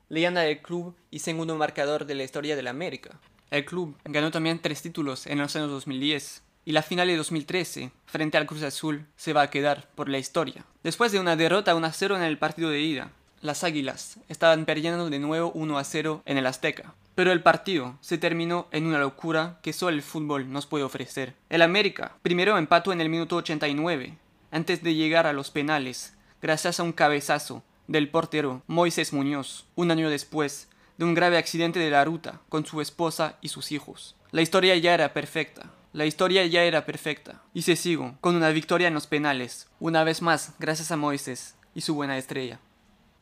leyenda 0.10 0.42
del 0.42 0.62
club 0.62 0.94
y 1.10 1.20
segundo 1.20 1.56
marcador 1.56 2.06
de 2.06 2.16
la 2.16 2.24
historia 2.24 2.58
de 2.58 2.64
la 2.64 2.72
América. 2.72 3.18
El 3.50 3.64
club 3.64 3.96
ganó 4.04 4.32
también 4.32 4.60
tres 4.62 4.82
títulos 4.82 5.26
en 5.26 5.38
los 5.38 5.56
años 5.56 5.70
2010 5.70 6.45
y 6.66 6.72
la 6.72 6.82
final 6.82 7.08
de 7.08 7.16
2013 7.16 7.92
frente 8.06 8.38
al 8.38 8.48
Cruz 8.48 8.64
Azul 8.64 9.06
se 9.16 9.34
va 9.34 9.44
a 9.44 9.50
quedar 9.50 9.88
por 9.96 10.10
la 10.10 10.18
historia. 10.18 10.66
Después 10.84 11.12
de 11.12 11.20
una 11.20 11.36
derrota 11.36 11.76
1 11.76 11.88
a 11.88 11.94
0 11.94 12.18
en 12.18 12.24
el 12.24 12.40
partido 12.40 12.72
de 12.72 12.82
ida, 12.82 13.12
las 13.42 13.64
Águilas 13.64 14.18
estaban 14.28 14.66
perdiendo 14.66 15.10
de 15.10 15.20
nuevo 15.20 15.52
1 15.54 15.78
a 15.78 15.84
0 15.84 16.24
en 16.26 16.38
el 16.38 16.48
Azteca. 16.48 16.96
Pero 17.14 17.32
el 17.32 17.44
partido 17.44 17.98
se 18.02 18.18
terminó 18.18 18.68
en 18.72 18.88
una 18.88 19.00
locura 19.00 19.60
que 19.62 19.72
solo 19.72 19.96
el 19.96 20.02
fútbol 20.02 20.52
nos 20.52 20.66
puede 20.66 20.84
ofrecer. 20.84 21.36
El 21.50 21.62
América 21.62 22.18
primero 22.24 22.58
empató 22.58 22.92
en 22.92 23.00
el 23.00 23.10
minuto 23.10 23.38
89, 23.38 24.18
antes 24.52 24.84
de 24.84 24.96
llegar 24.96 25.28
a 25.28 25.34
los 25.34 25.52
penales, 25.52 26.14
gracias 26.42 26.80
a 26.80 26.84
un 26.84 26.92
cabezazo 26.92 27.64
del 27.88 28.10
portero 28.10 28.64
Moisés 28.68 29.14
Muñoz, 29.14 29.66
un 29.76 29.92
año 29.92 30.10
después 30.10 30.68
de 30.98 31.06
un 31.06 31.14
grave 31.14 31.38
accidente 31.38 31.80
de 31.80 31.92
la 31.92 32.04
ruta 32.04 32.42
con 32.50 32.66
su 32.66 32.82
esposa 32.82 33.38
y 33.42 33.50
sus 33.50 33.72
hijos. 33.72 34.16
La 34.32 34.42
historia 34.42 34.76
ya 34.76 34.94
era 34.94 35.14
perfecta. 35.14 35.70
La 35.96 36.06
historia 36.06 36.46
ya 36.46 36.66
era 36.66 36.86
perfecta. 36.86 37.42
Y 37.54 37.62
se 37.62 37.78
sigo 37.78 38.18
con 38.20 38.36
una 38.36 38.50
victoria 38.50 38.90
en 38.90 38.94
los 38.94 39.08
penales, 39.08 39.70
una 39.80 40.04
vez 40.04 40.22
más 40.22 40.52
gracias 40.60 40.92
a 40.92 40.98
Moisés 40.98 41.56
y 41.74 41.80
su 41.80 41.96
buena 41.96 42.18
estrella. 42.18 42.60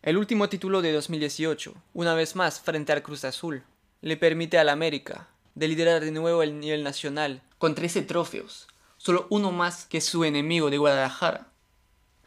El 0.02 0.18
último 0.18 0.50
título 0.50 0.82
de 0.82 0.92
2018, 0.92 1.76
una 1.94 2.16
vez 2.16 2.36
más 2.36 2.60
frente 2.62 2.92
al 2.92 3.04
Cruz 3.04 3.26
Azul, 3.26 3.62
le 4.02 4.18
permite 4.18 4.58
al 4.58 4.70
América 4.70 5.28
de 5.54 5.68
liderar 5.68 6.04
de 6.04 6.10
nuevo 6.10 6.42
el 6.42 6.60
nivel 6.60 6.84
nacional 6.84 7.44
con 7.60 7.76
13 7.76 8.02
trofeos, 8.02 8.68
solo 8.98 9.28
uno 9.30 9.52
más 9.52 9.86
que 9.86 10.02
su 10.02 10.24
enemigo 10.24 10.72
de 10.72 10.80
Guadalajara. 10.80 11.50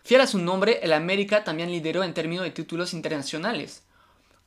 Fiel 0.05 0.21
a 0.21 0.29
su 0.29 0.38
nombre, 0.38 0.79
el 0.81 0.93
América 0.93 1.43
también 1.43 1.73
lideró 1.73 2.05
en 2.05 2.15
términos 2.15 2.45
de 2.45 2.53
títulos 2.53 2.95
internacionales, 2.95 3.83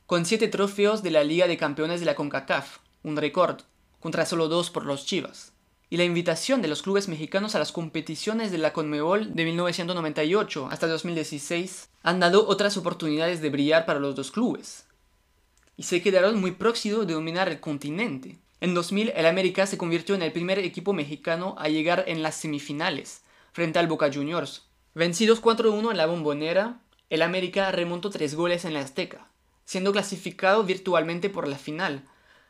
con 0.06 0.24
7 0.24 0.48
trofeos 0.48 1.03
de 1.03 1.12
la 1.12 1.25
Liga 1.25 1.46
de 1.46 1.58
Campeones 1.58 2.00
de 2.00 2.06
la 2.06 2.15
CONCACAF, 2.15 2.77
un 3.03 3.18
récord, 3.18 3.63
contra 4.00 4.25
solo 4.25 4.48
dos 4.48 4.70
por 4.70 4.86
los 4.86 5.06
Chivas 5.06 5.51
y 5.89 5.98
la 5.98 6.03
invitación 6.03 6.62
de 6.62 6.67
los 6.67 6.84
clubes 6.84 7.08
mexicanos 7.08 7.55
a 7.55 7.60
las 7.60 7.72
competiciones 7.72 8.51
de 8.51 8.60
la 8.60 8.74
Conmebol 8.74 9.34
de 9.34 9.46
1998 9.46 10.67
hasta 10.72 10.88
2016 10.88 11.89
han 12.03 12.19
dado 12.19 12.48
otras 12.48 12.77
oportunidades 12.77 13.41
de 13.41 13.50
brillar 13.50 13.86
para 13.86 14.00
los 14.00 14.15
dos 14.15 14.31
clubes. 14.31 14.86
Y 15.77 15.84
se 15.84 16.01
quedaron 16.01 16.39
muy 16.39 16.51
próximos 16.51 17.08
de 17.08 17.13
dominar 17.13 17.50
el 17.50 17.60
continente. 17.60 18.38
En 18.62 18.75
2000 18.75 19.13
el 19.15 19.25
América 19.25 19.65
se 19.65 19.77
convirtió 19.77 20.13
en 20.13 20.22
el 20.22 20.31
primer 20.31 20.60
equipo 20.60 20.93
mexicano 20.93 21.55
a 21.58 21.69
llegar 21.69 22.03
en 22.08 22.22
las 22.22 22.36
semifinales, 22.36 23.24
frente 23.51 23.79
al 23.79 23.88
Boca 23.88 24.12
Juniors. 24.13 24.67
Vencidos 24.93 25.41
4-1 25.41 25.91
en 25.91 25.98
la 25.98 26.05
bombonera, 26.05 26.81
el 27.10 27.24
América 27.24 27.72
remontó 27.72 28.12
tres 28.12 28.36
goles 28.36 28.65
en 28.65 28.74
la 28.74 28.81
Azteca, 28.81 29.27
siendo 29.65 29.91
clasificado 29.91 30.63
virtualmente 30.63 31.29
por 31.29 31.48
la 31.48 31.58
final, 31.58 32.03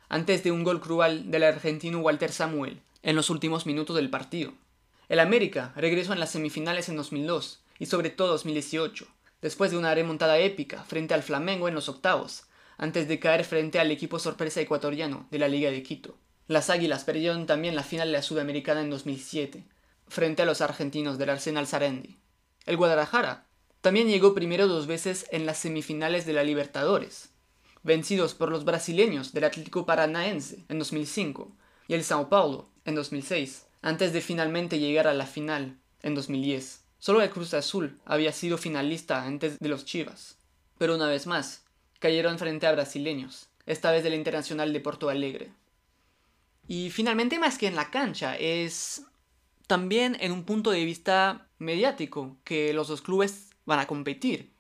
antes 0.10 0.44
de 0.44 0.52
un 0.52 0.64
gol 0.64 0.82
cruel 0.82 1.30
del 1.32 1.44
argentino 1.44 2.00
Walter 2.00 2.32
Samuel, 2.32 2.82
en 3.04 3.16
los 3.16 3.30
últimos 3.30 3.66
minutos 3.66 3.96
del 3.96 4.10
partido. 4.10 4.54
El 5.08 5.20
América 5.20 5.74
regresó 5.76 6.14
en 6.14 6.20
las 6.20 6.32
semifinales 6.32 6.90
en 6.90 6.96
2002 6.96 7.64
y 7.80 7.86
sobre 7.86 8.10
todo 8.10 8.30
2018, 8.30 9.08
después 9.42 9.72
de 9.72 9.78
una 9.78 9.96
remontada 9.96 10.38
épica 10.38 10.84
frente 10.84 11.14
al 11.14 11.24
Flamengo 11.24 11.68
en 11.68 11.76
los 11.76 11.90
octavos, 11.90 12.44
antes 12.78 13.08
de 13.08 13.20
caer 13.20 13.44
frente 13.44 13.80
al 13.80 13.92
equipo 13.92 14.20
sorpresa 14.20 14.62
ecuatoriano 14.62 15.28
de 15.32 15.40
la 15.40 15.48
Liga 15.48 15.72
de 15.72 15.84
Quito. 15.84 16.18
Las 16.48 16.70
Águilas 16.70 17.04
perdieron 17.04 17.46
también 17.46 17.76
la 17.76 17.84
final 17.84 18.08
de 18.08 18.14
la 18.14 18.22
Sudamericana 18.22 18.82
en 18.82 18.90
2007, 18.90 19.66
frente 20.08 20.42
a 20.42 20.46
los 20.46 20.62
argentinos 20.62 21.18
del 21.18 21.30
Arsenal 21.30 21.68
Sarendi. 21.68 22.18
El 22.66 22.78
Guadalajara 22.78 23.48
también 23.82 24.08
llegó 24.08 24.34
primero 24.34 24.68
dos 24.68 24.88
veces 24.88 25.26
en 25.32 25.46
las 25.46 25.58
semifinales 25.58 26.26
de 26.26 26.34
la 26.34 26.44
Libertadores, 26.44 27.30
vencidos 27.84 28.34
por 28.34 28.50
los 28.50 28.66
brasileños 28.66 29.32
del 29.32 29.46
Atlético 29.46 29.86
Paranaense 29.86 30.66
en 30.68 30.80
2005 30.80 31.56
y 31.88 31.94
el 31.94 32.04
Sao 32.04 32.30
Paulo 32.30 32.70
en 32.90 32.96
2006, 32.96 33.68
antes 33.82 34.12
de 34.14 34.22
finalmente 34.22 34.80
llegar 34.80 35.08
a 35.08 35.14
la 35.14 35.26
final 35.26 35.78
en 36.02 36.16
2010. 36.16 36.84
Solo 36.98 37.22
el 37.22 37.30
Cruz 37.30 37.54
Azul 37.54 37.98
había 38.04 38.34
sido 38.34 38.58
finalista 38.58 39.24
antes 39.24 39.58
de 39.60 39.70
los 39.70 39.86
Chivas. 39.86 40.38
Pero 40.78 40.96
una 40.96 41.08
vez 41.08 41.28
más, 41.28 41.64
cayeron 42.00 42.38
frente 42.40 42.68
a 42.68 42.72
brasileños, 42.72 43.48
esta 43.66 43.92
vez 43.92 44.04
del 44.04 44.16
Internacional 44.16 44.74
de 44.74 44.80
Porto 44.82 45.10
Alegre. 45.10 45.52
Y 46.68 46.90
finalmente, 46.90 47.40
más 47.40 47.58
que 47.58 47.68
en 47.68 47.76
la 47.76 47.90
cancha, 47.90 48.36
es 48.36 49.04
también 49.68 50.18
en 50.20 50.32
un 50.32 50.44
punto 50.44 50.72
de 50.72 50.84
vista 50.84 51.48
mediático 51.58 52.38
que 52.44 52.74
los 52.74 52.88
dos 52.88 53.02
clubes 53.02 53.50
van 53.66 53.80
a 53.80 53.88
competir, 53.88 54.52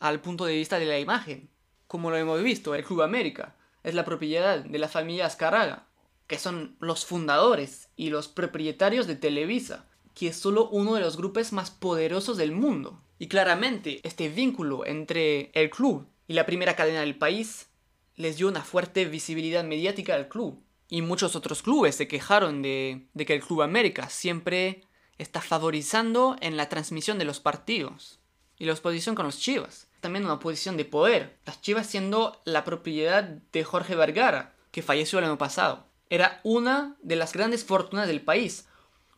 al 0.00 0.20
punto 0.20 0.44
de 0.44 0.54
vista 0.54 0.78
de 0.78 0.86
la 0.86 0.98
imagen. 0.98 1.48
Como 1.86 2.10
lo 2.10 2.16
hemos 2.16 2.42
visto, 2.42 2.74
el 2.74 2.84
Club 2.84 3.02
América 3.02 3.54
es 3.84 3.94
la 3.94 4.04
propiedad 4.04 4.58
de 4.58 4.78
la 4.78 4.88
familia 4.88 5.26
Azcarraga, 5.26 5.86
que 6.26 6.38
son 6.38 6.76
los 6.80 7.04
fundadores 7.04 7.88
y 7.96 8.10
los 8.10 8.28
propietarios 8.28 9.06
de 9.06 9.16
Televisa, 9.16 9.86
que 10.14 10.28
es 10.28 10.36
solo 10.36 10.68
uno 10.70 10.94
de 10.94 11.00
los 11.00 11.16
grupos 11.16 11.52
más 11.52 11.70
poderosos 11.70 12.36
del 12.36 12.52
mundo. 12.52 13.00
Y 13.18 13.28
claramente, 13.28 14.00
este 14.02 14.28
vínculo 14.28 14.84
entre 14.86 15.50
el 15.54 15.70
club 15.70 16.06
y 16.26 16.34
la 16.34 16.46
primera 16.46 16.74
cadena 16.74 17.00
del 17.00 17.16
país 17.16 17.68
les 18.16 18.38
dio 18.38 18.48
una 18.48 18.62
fuerte 18.62 19.04
visibilidad 19.04 19.62
mediática 19.62 20.14
al 20.14 20.28
club. 20.28 20.62
Y 20.88 21.02
muchos 21.02 21.36
otros 21.36 21.62
clubes 21.62 21.96
se 21.96 22.08
quejaron 22.08 22.62
de, 22.62 23.06
que 23.26 23.34
el 23.34 23.42
Club 23.42 23.62
América 23.62 24.08
siempre 24.08 24.84
está 25.18 25.40
favorizando 25.40 26.36
en 26.40 26.56
la 26.56 26.68
transmisión 26.68 27.18
de 27.18 27.24
los 27.24 27.40
partidos. 27.40 28.20
Y 28.56 28.64
la 28.64 28.72
oposición 28.72 29.14
con 29.14 29.26
los 29.26 29.38
Chivas. 29.38 29.88
También 30.00 30.24
una 30.24 30.38
posición 30.38 30.76
de 30.76 30.84
poder. 30.84 31.36
Las 31.44 31.60
Chivas 31.60 31.88
siendo 31.88 32.40
la 32.44 32.64
propiedad 32.64 33.24
de 33.24 33.64
Jorge 33.64 33.96
Vergara, 33.96 34.54
que 34.70 34.82
falleció 34.82 35.18
el 35.18 35.24
año 35.24 35.38
pasado 35.38 35.85
era 36.10 36.40
una 36.44 36.96
de 37.02 37.16
las 37.16 37.32
grandes 37.32 37.64
fortunas 37.64 38.06
del 38.06 38.20
país, 38.20 38.66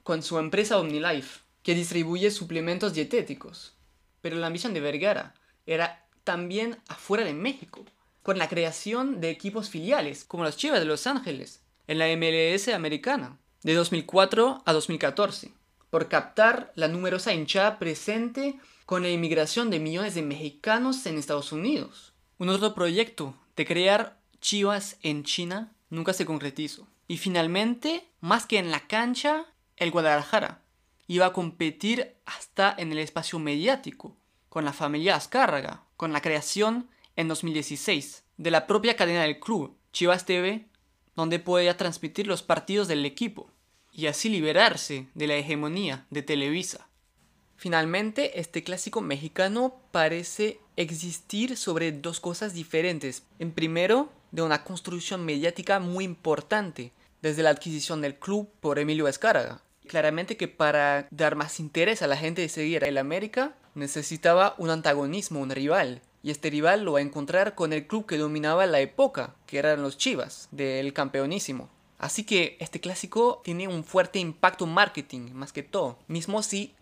con 0.02 0.22
su 0.22 0.38
empresa 0.38 0.78
OmniLife, 0.78 1.40
que 1.62 1.74
distribuye 1.74 2.30
suplementos 2.30 2.94
dietéticos. 2.94 3.74
Pero 4.20 4.36
la 4.36 4.46
ambición 4.46 4.74
de 4.74 4.80
Vergara 4.80 5.34
era 5.66 6.06
también 6.24 6.78
afuera 6.88 7.24
de 7.24 7.34
México, 7.34 7.84
con 8.22 8.38
la 8.38 8.48
creación 8.48 9.20
de 9.20 9.30
equipos 9.30 9.70
filiales, 9.70 10.24
como 10.24 10.44
los 10.44 10.56
Chivas 10.56 10.80
de 10.80 10.86
Los 10.86 11.06
Ángeles, 11.06 11.62
en 11.86 11.98
la 11.98 12.06
MLS 12.16 12.68
americana, 12.68 13.38
de 13.62 13.74
2004 13.74 14.62
a 14.64 14.72
2014, 14.72 15.52
por 15.90 16.08
captar 16.08 16.72
la 16.74 16.88
numerosa 16.88 17.32
hinchada 17.32 17.78
presente 17.78 18.58
con 18.86 19.02
la 19.02 19.10
inmigración 19.10 19.70
de 19.70 19.80
millones 19.80 20.14
de 20.14 20.22
mexicanos 20.22 21.04
en 21.06 21.18
Estados 21.18 21.52
Unidos. 21.52 22.12
Un 22.38 22.50
otro 22.50 22.74
proyecto 22.74 23.34
de 23.56 23.66
crear 23.66 24.18
Chivas 24.40 24.96
en 25.02 25.24
China 25.24 25.72
nunca 25.90 26.12
se 26.12 26.26
concretizó. 26.26 26.86
Y 27.06 27.18
finalmente, 27.18 28.08
más 28.20 28.46
que 28.46 28.58
en 28.58 28.70
la 28.70 28.86
cancha, 28.86 29.46
el 29.76 29.90
Guadalajara 29.90 30.62
iba 31.06 31.26
a 31.26 31.32
competir 31.32 32.14
hasta 32.26 32.74
en 32.76 32.92
el 32.92 32.98
espacio 32.98 33.38
mediático, 33.38 34.16
con 34.48 34.64
la 34.64 34.72
familia 34.72 35.16
Azcárraga, 35.16 35.84
con 35.96 36.12
la 36.12 36.20
creación 36.20 36.88
en 37.16 37.28
2016 37.28 38.24
de 38.36 38.50
la 38.50 38.66
propia 38.66 38.96
cadena 38.96 39.22
del 39.22 39.40
club, 39.40 39.76
Chivas 39.92 40.26
TV, 40.26 40.66
donde 41.16 41.38
podía 41.38 41.76
transmitir 41.76 42.26
los 42.26 42.42
partidos 42.42 42.86
del 42.88 43.04
equipo 43.04 43.50
y 43.92 44.06
así 44.06 44.28
liberarse 44.28 45.08
de 45.14 45.26
la 45.26 45.34
hegemonía 45.34 46.06
de 46.10 46.22
Televisa. 46.22 46.88
Finalmente, 47.56 48.38
este 48.38 48.62
clásico 48.62 49.00
mexicano 49.00 49.80
parece 49.90 50.60
existir 50.76 51.56
sobre 51.56 51.90
dos 51.90 52.20
cosas 52.20 52.54
diferentes. 52.54 53.24
En 53.40 53.50
primero, 53.50 54.12
de 54.30 54.42
una 54.42 54.64
construcción 54.64 55.24
mediática 55.24 55.80
muy 55.80 56.04
importante 56.04 56.92
desde 57.22 57.42
la 57.42 57.50
adquisición 57.50 58.00
del 58.00 58.16
club 58.16 58.48
por 58.60 58.78
Emilio 58.78 59.08
Escárraga. 59.08 59.62
Claramente 59.86 60.36
que 60.36 60.48
para 60.48 61.08
dar 61.10 61.34
más 61.34 61.60
interés 61.60 62.02
a 62.02 62.06
la 62.06 62.16
gente 62.16 62.42
de 62.42 62.48
seguir 62.48 62.84
el 62.84 62.98
América 62.98 63.54
necesitaba 63.74 64.54
un 64.58 64.70
antagonismo, 64.70 65.40
un 65.40 65.50
rival. 65.50 66.02
Y 66.22 66.30
este 66.30 66.50
rival 66.50 66.84
lo 66.84 66.92
va 66.92 66.98
a 66.98 67.02
encontrar 67.02 67.54
con 67.54 67.72
el 67.72 67.86
club 67.86 68.06
que 68.06 68.18
dominaba 68.18 68.66
la 68.66 68.80
época, 68.80 69.34
que 69.46 69.58
eran 69.58 69.82
los 69.82 69.96
Chivas, 69.96 70.48
del 70.50 70.92
campeonísimo. 70.92 71.70
Así 71.98 72.24
que 72.24 72.56
este 72.60 72.80
clásico 72.80 73.40
tiene 73.44 73.66
un 73.66 73.84
fuerte 73.84 74.18
impacto 74.18 74.66
marketing, 74.66 75.32
más 75.32 75.52
que 75.52 75.62
todo. 75.62 75.98
Mismo 76.06 76.42
si 76.42 76.74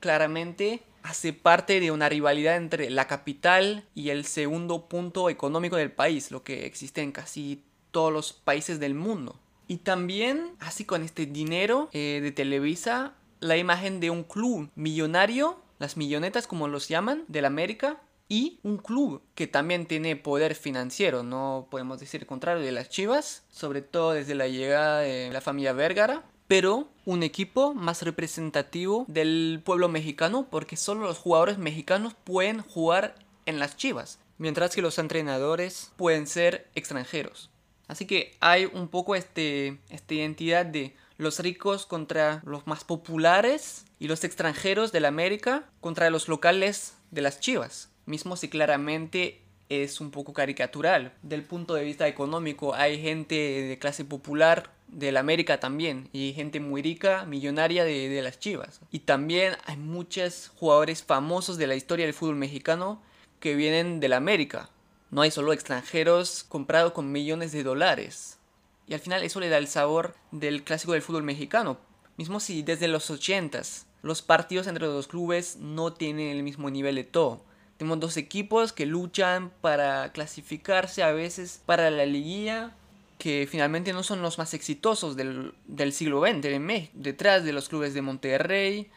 claramente 0.00 0.82
hace 1.02 1.32
parte 1.32 1.80
de 1.80 1.90
una 1.90 2.08
rivalidad 2.08 2.56
entre 2.56 2.90
la 2.90 3.06
capital 3.06 3.84
y 3.94 4.10
el 4.10 4.24
segundo 4.24 4.88
punto 4.88 5.30
económico 5.30 5.76
del 5.76 5.92
país, 5.92 6.30
lo 6.30 6.42
que 6.42 6.66
existe 6.66 7.02
en 7.02 7.12
casi 7.12 7.64
todos 7.90 8.12
los 8.12 8.32
países 8.32 8.80
del 8.80 8.94
mundo. 8.94 9.38
Y 9.68 9.78
también, 9.78 10.52
así 10.60 10.84
con 10.84 11.02
este 11.02 11.26
dinero 11.26 11.88
eh, 11.92 12.20
de 12.22 12.32
Televisa, 12.32 13.14
la 13.40 13.56
imagen 13.56 14.00
de 14.00 14.10
un 14.10 14.24
club 14.24 14.70
millonario, 14.74 15.60
las 15.78 15.96
millonetas 15.96 16.46
como 16.46 16.68
los 16.68 16.88
llaman, 16.88 17.24
del 17.28 17.44
América, 17.44 18.00
y 18.28 18.60
un 18.62 18.78
club 18.78 19.20
que 19.34 19.46
también 19.46 19.84
tiene 19.84 20.16
poder 20.16 20.54
financiero, 20.54 21.22
no 21.22 21.68
podemos 21.70 22.00
decir 22.00 22.22
el 22.22 22.26
contrario 22.26 22.62
de 22.62 22.72
las 22.72 22.88
Chivas, 22.88 23.44
sobre 23.50 23.82
todo 23.82 24.12
desde 24.12 24.34
la 24.34 24.48
llegada 24.48 25.00
de 25.00 25.30
la 25.30 25.42
familia 25.42 25.74
Vergara, 25.74 26.22
pero 26.48 26.88
un 27.04 27.22
equipo 27.22 27.74
más 27.74 28.02
representativo 28.02 29.04
del 29.08 29.60
pueblo 29.64 29.88
mexicano 29.88 30.46
porque 30.50 30.76
solo 30.76 31.06
los 31.06 31.18
jugadores 31.18 31.58
mexicanos 31.58 32.14
pueden 32.14 32.60
jugar 32.60 33.14
en 33.46 33.58
las 33.58 33.76
Chivas, 33.76 34.18
mientras 34.38 34.74
que 34.74 34.82
los 34.82 34.98
entrenadores 34.98 35.92
pueden 35.96 36.26
ser 36.26 36.68
extranjeros. 36.74 37.50
Así 37.88 38.06
que 38.06 38.36
hay 38.40 38.66
un 38.66 38.88
poco 38.88 39.14
este, 39.14 39.78
esta 39.90 40.14
identidad 40.14 40.64
de 40.64 40.94
los 41.18 41.38
ricos 41.40 41.86
contra 41.86 42.42
los 42.44 42.66
más 42.66 42.84
populares 42.84 43.84
y 43.98 44.08
los 44.08 44.24
extranjeros 44.24 44.92
de 44.92 45.00
la 45.00 45.08
América 45.08 45.68
contra 45.80 46.10
los 46.10 46.28
locales 46.28 46.94
de 47.10 47.22
las 47.22 47.40
Chivas. 47.40 47.90
Mismo 48.06 48.36
si 48.36 48.48
claramente 48.48 49.42
es 49.68 50.00
un 50.00 50.10
poco 50.10 50.32
caricatural. 50.32 51.12
Del 51.22 51.44
punto 51.44 51.74
de 51.74 51.84
vista 51.84 52.08
económico 52.08 52.74
hay 52.74 53.00
gente 53.00 53.34
de 53.34 53.78
clase 53.78 54.04
popular 54.04 54.70
de 54.92 55.10
la 55.10 55.20
América 55.20 55.58
también 55.58 56.08
y 56.12 56.32
gente 56.34 56.60
muy 56.60 56.82
rica, 56.82 57.24
millonaria 57.24 57.84
de, 57.84 58.08
de 58.08 58.22
las 58.22 58.38
Chivas. 58.38 58.80
Y 58.92 59.00
también 59.00 59.56
hay 59.64 59.76
muchos 59.76 60.52
jugadores 60.56 61.02
famosos 61.02 61.56
de 61.56 61.66
la 61.66 61.74
historia 61.74 62.06
del 62.06 62.14
fútbol 62.14 62.36
mexicano 62.36 63.02
que 63.40 63.56
vienen 63.56 63.98
de 63.98 64.08
la 64.08 64.18
América. 64.18 64.70
No 65.10 65.22
hay 65.22 65.30
solo 65.30 65.52
extranjeros 65.52 66.44
comprados 66.44 66.92
con 66.92 67.10
millones 67.10 67.52
de 67.52 67.64
dólares. 67.64 68.38
Y 68.86 68.94
al 68.94 69.00
final 69.00 69.22
eso 69.22 69.40
le 69.40 69.48
da 69.48 69.58
el 69.58 69.68
sabor 69.68 70.14
del 70.30 70.62
clásico 70.62 70.92
del 70.92 71.02
fútbol 71.02 71.22
mexicano. 71.22 71.78
Mismo 72.16 72.40
si 72.40 72.62
desde 72.62 72.88
los 72.88 73.10
80s 73.10 73.84
los 74.02 74.20
partidos 74.20 74.66
entre 74.66 74.86
los 74.86 75.06
clubes 75.06 75.56
no 75.56 75.92
tienen 75.92 76.28
el 76.36 76.42
mismo 76.42 76.70
nivel 76.70 76.96
de 76.96 77.04
todo. 77.04 77.44
Tenemos 77.76 78.00
dos 78.00 78.16
equipos 78.16 78.72
que 78.72 78.86
luchan 78.86 79.52
para 79.60 80.12
clasificarse 80.12 81.02
a 81.02 81.12
veces 81.12 81.62
para 81.66 81.90
la 81.90 82.04
liguilla, 82.04 82.76
que 83.22 83.46
finalmente 83.48 83.92
no 83.92 84.02
son 84.02 84.20
los 84.20 84.38
más 84.38 84.52
exitosos 84.52 85.14
del, 85.14 85.54
siglo 85.92 86.20
XX 86.22 86.44
en 86.46 86.66
México. 86.66 86.92
Detrás 86.96 87.44
de 87.44 87.52
los 87.52 87.68
clubes 87.68 87.94
de 87.94 88.02
Monterrey, 88.02 88.90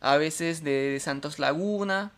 a 0.00 0.16
veces 0.18 0.62
de, 0.62 1.00
Santos 1.00 1.40
Laguna, 1.40 2.12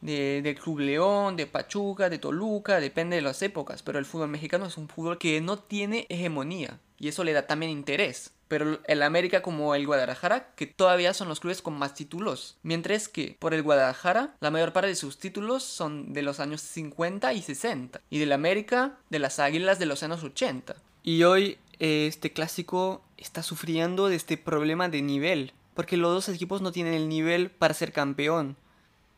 de, 0.00 0.42
del 0.42 0.54
Club 0.54 0.78
León, 0.78 1.34
de 1.34 1.48
Pachuca, 1.48 2.08
de 2.08 2.18
Toluca, 2.18 2.78
depende 2.78 3.16
de 3.16 3.22
las 3.22 3.42
épocas, 3.42 3.82
pero 3.82 3.98
el 3.98 4.04
fútbol 4.04 4.28
mexicano 4.28 4.66
es 4.66 4.76
un 4.76 4.88
fútbol 4.88 5.18
que 5.18 5.40
no 5.40 5.58
tiene 5.58 6.06
hegemonía 6.08 6.78
y 7.00 7.08
eso 7.08 7.24
le 7.24 7.32
da 7.32 7.48
también 7.48 7.72
interés. 7.72 8.30
Pero 8.46 8.78
el 8.86 9.02
América 9.02 9.42
como 9.42 9.74
el 9.74 9.86
Guadalajara, 9.86 10.54
que 10.54 10.66
todavía 10.66 11.14
son 11.14 11.28
los 11.28 11.40
clubes 11.40 11.62
con 11.62 11.76
más 11.76 11.94
títulos. 11.94 12.58
Mientras 12.62 13.08
que 13.08 13.36
por 13.40 13.54
el 13.54 13.64
Guadalajara, 13.64 14.36
la 14.38 14.52
mayor 14.52 14.72
parte 14.72 14.88
de 14.88 14.94
sus 14.94 15.18
títulos 15.18 15.64
son 15.64 16.12
de 16.12 16.22
los 16.22 16.38
años 16.38 16.60
50 16.60 17.32
y 17.32 17.42
60. 17.42 18.00
Y 18.08 18.20
del 18.20 18.30
América, 18.30 18.98
de 19.10 19.18
las 19.18 19.40
Águilas 19.40 19.80
de 19.80 19.86
los 19.86 20.04
años 20.04 20.22
80. 20.22 20.76
Y 21.08 21.22
hoy 21.22 21.56
este 21.78 22.34
clásico 22.34 23.00
está 23.16 23.42
sufriendo 23.42 24.08
de 24.08 24.16
este 24.16 24.36
problema 24.36 24.90
de 24.90 25.00
nivel. 25.00 25.54
Porque 25.72 25.96
los 25.96 26.12
dos 26.12 26.28
equipos 26.28 26.60
no 26.60 26.70
tienen 26.70 26.92
el 26.92 27.08
nivel 27.08 27.50
para 27.50 27.72
ser 27.72 27.94
campeón. 27.94 28.58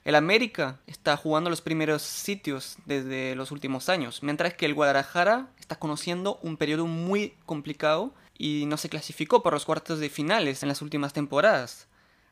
El 0.04 0.14
América 0.14 0.78
está 0.87 1.16
jugando 1.16 1.50
los 1.50 1.62
primeros 1.62 2.02
sitios 2.02 2.76
desde 2.87 3.35
los 3.35 3.50
últimos 3.50 3.88
años, 3.88 4.23
mientras 4.23 4.54
que 4.54 4.66
el 4.66 4.75
Guadalajara 4.75 5.49
está 5.59 5.80
conociendo 5.80 6.38
un 6.42 6.56
periodo 6.56 6.87
muy 6.87 7.35
complicado 7.44 8.14
y 8.38 8.66
no 8.66 8.76
se 8.76 8.88
clasificó 8.88 9.42
por 9.42 9.52
los 9.52 9.64
cuartos 9.64 9.99
de 9.99 10.11
finales 10.11 10.62
en 10.62 10.68
las 10.68 10.82
últimas 10.82 11.12
temporadas. 11.12 11.88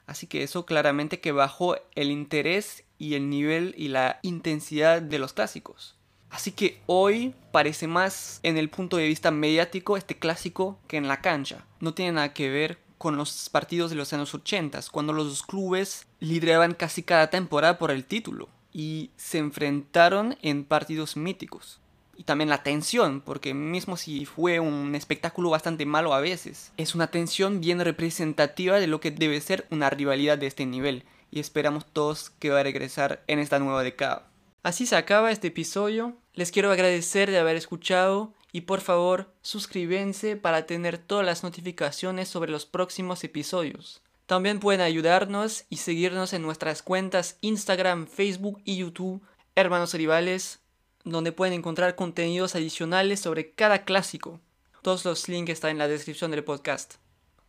Así 0.06 0.28
que 0.28 0.44
eso 0.44 0.66
claramente 0.66 1.18
que 1.18 1.32
bajó 1.32 1.74
el 1.96 2.12
interés 2.12 2.84
y 2.96 3.14
el 3.14 3.28
nivel 3.28 3.74
y 3.76 3.88
la 3.88 4.20
intensidad 4.22 5.02
de 5.02 5.18
los 5.18 5.32
clásicos. 5.32 5.97
Así 6.30 6.52
que 6.52 6.80
hoy 6.86 7.34
parece 7.52 7.86
más 7.86 8.40
en 8.42 8.58
el 8.58 8.68
punto 8.68 8.96
de 8.96 9.08
vista 9.08 9.30
mediático 9.30 9.96
este 9.96 10.18
clásico 10.18 10.78
que 10.86 10.96
en 10.96 11.08
la 11.08 11.20
cancha. 11.20 11.64
No 11.80 11.94
tiene 11.94 12.12
nada 12.12 12.32
que 12.32 12.50
ver 12.50 12.78
con 12.98 13.16
los 13.16 13.48
partidos 13.48 13.90
de 13.90 13.96
los 13.96 14.12
años 14.12 14.34
80, 14.34 14.80
cuando 14.90 15.12
los 15.12 15.26
dos 15.28 15.42
clubes 15.42 16.06
lideraban 16.20 16.74
casi 16.74 17.02
cada 17.02 17.30
temporada 17.30 17.78
por 17.78 17.90
el 17.90 18.04
título 18.04 18.48
y 18.72 19.10
se 19.16 19.38
enfrentaron 19.38 20.36
en 20.42 20.64
partidos 20.64 21.16
míticos. 21.16 21.80
Y 22.16 22.24
también 22.24 22.50
la 22.50 22.64
tensión, 22.64 23.20
porque 23.20 23.54
mismo 23.54 23.96
si 23.96 24.24
fue 24.26 24.58
un 24.58 24.96
espectáculo 24.96 25.50
bastante 25.50 25.86
malo 25.86 26.12
a 26.12 26.20
veces, 26.20 26.72
es 26.76 26.96
una 26.96 27.06
tensión 27.12 27.60
bien 27.60 27.78
representativa 27.78 28.80
de 28.80 28.88
lo 28.88 29.00
que 29.00 29.12
debe 29.12 29.40
ser 29.40 29.68
una 29.70 29.88
rivalidad 29.88 30.36
de 30.36 30.48
este 30.48 30.66
nivel. 30.66 31.04
Y 31.30 31.38
esperamos 31.38 31.86
todos 31.86 32.30
que 32.30 32.50
va 32.50 32.60
a 32.60 32.64
regresar 32.64 33.22
en 33.28 33.38
esta 33.38 33.60
nueva 33.60 33.84
década. 33.84 34.27
Así 34.62 34.86
se 34.86 34.96
acaba 34.96 35.30
este 35.30 35.48
episodio. 35.48 36.16
Les 36.34 36.50
quiero 36.50 36.72
agradecer 36.72 37.30
de 37.30 37.38
haber 37.38 37.56
escuchado 37.56 38.34
y 38.52 38.62
por 38.62 38.80
favor 38.80 39.32
suscríbense 39.40 40.36
para 40.36 40.66
tener 40.66 40.98
todas 40.98 41.24
las 41.24 41.42
notificaciones 41.42 42.28
sobre 42.28 42.50
los 42.50 42.66
próximos 42.66 43.22
episodios. 43.22 44.02
También 44.26 44.58
pueden 44.60 44.80
ayudarnos 44.80 45.64
y 45.70 45.76
seguirnos 45.76 46.32
en 46.32 46.42
nuestras 46.42 46.82
cuentas 46.82 47.38
Instagram, 47.40 48.08
Facebook 48.08 48.60
y 48.64 48.76
YouTube, 48.76 49.22
Hermanos 49.54 49.94
Rivales, 49.94 50.60
donde 51.04 51.32
pueden 51.32 51.54
encontrar 51.54 51.94
contenidos 51.94 52.54
adicionales 52.54 53.20
sobre 53.20 53.52
cada 53.52 53.84
clásico. 53.84 54.40
Todos 54.82 55.04
los 55.04 55.28
links 55.28 55.52
están 55.52 55.72
en 55.72 55.78
la 55.78 55.88
descripción 55.88 56.30
del 56.30 56.44
podcast. 56.44 56.96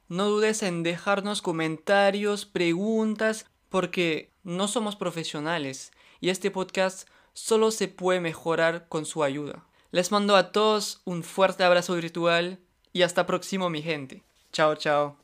No 0.07 0.27
dudes 0.29 0.63
en 0.63 0.83
dejarnos 0.83 1.41
comentarios, 1.41 2.45
preguntas, 2.45 3.45
porque 3.69 4.31
no 4.43 4.67
somos 4.67 4.95
profesionales 4.95 5.91
y 6.21 6.29
este 6.29 6.51
podcast 6.51 7.07
solo 7.33 7.71
se 7.71 7.87
puede 7.87 8.19
mejorar 8.19 8.87
con 8.89 9.05
su 9.05 9.23
ayuda. 9.23 9.65
Les 9.91 10.11
mando 10.11 10.35
a 10.35 10.51
todos 10.51 11.01
un 11.05 11.23
fuerte 11.23 11.63
abrazo 11.63 11.95
virtual 11.95 12.59
y 12.93 13.01
hasta 13.01 13.25
próximo 13.25 13.69
mi 13.69 13.81
gente. 13.81 14.23
Chao, 14.51 14.75
chao. 14.75 15.17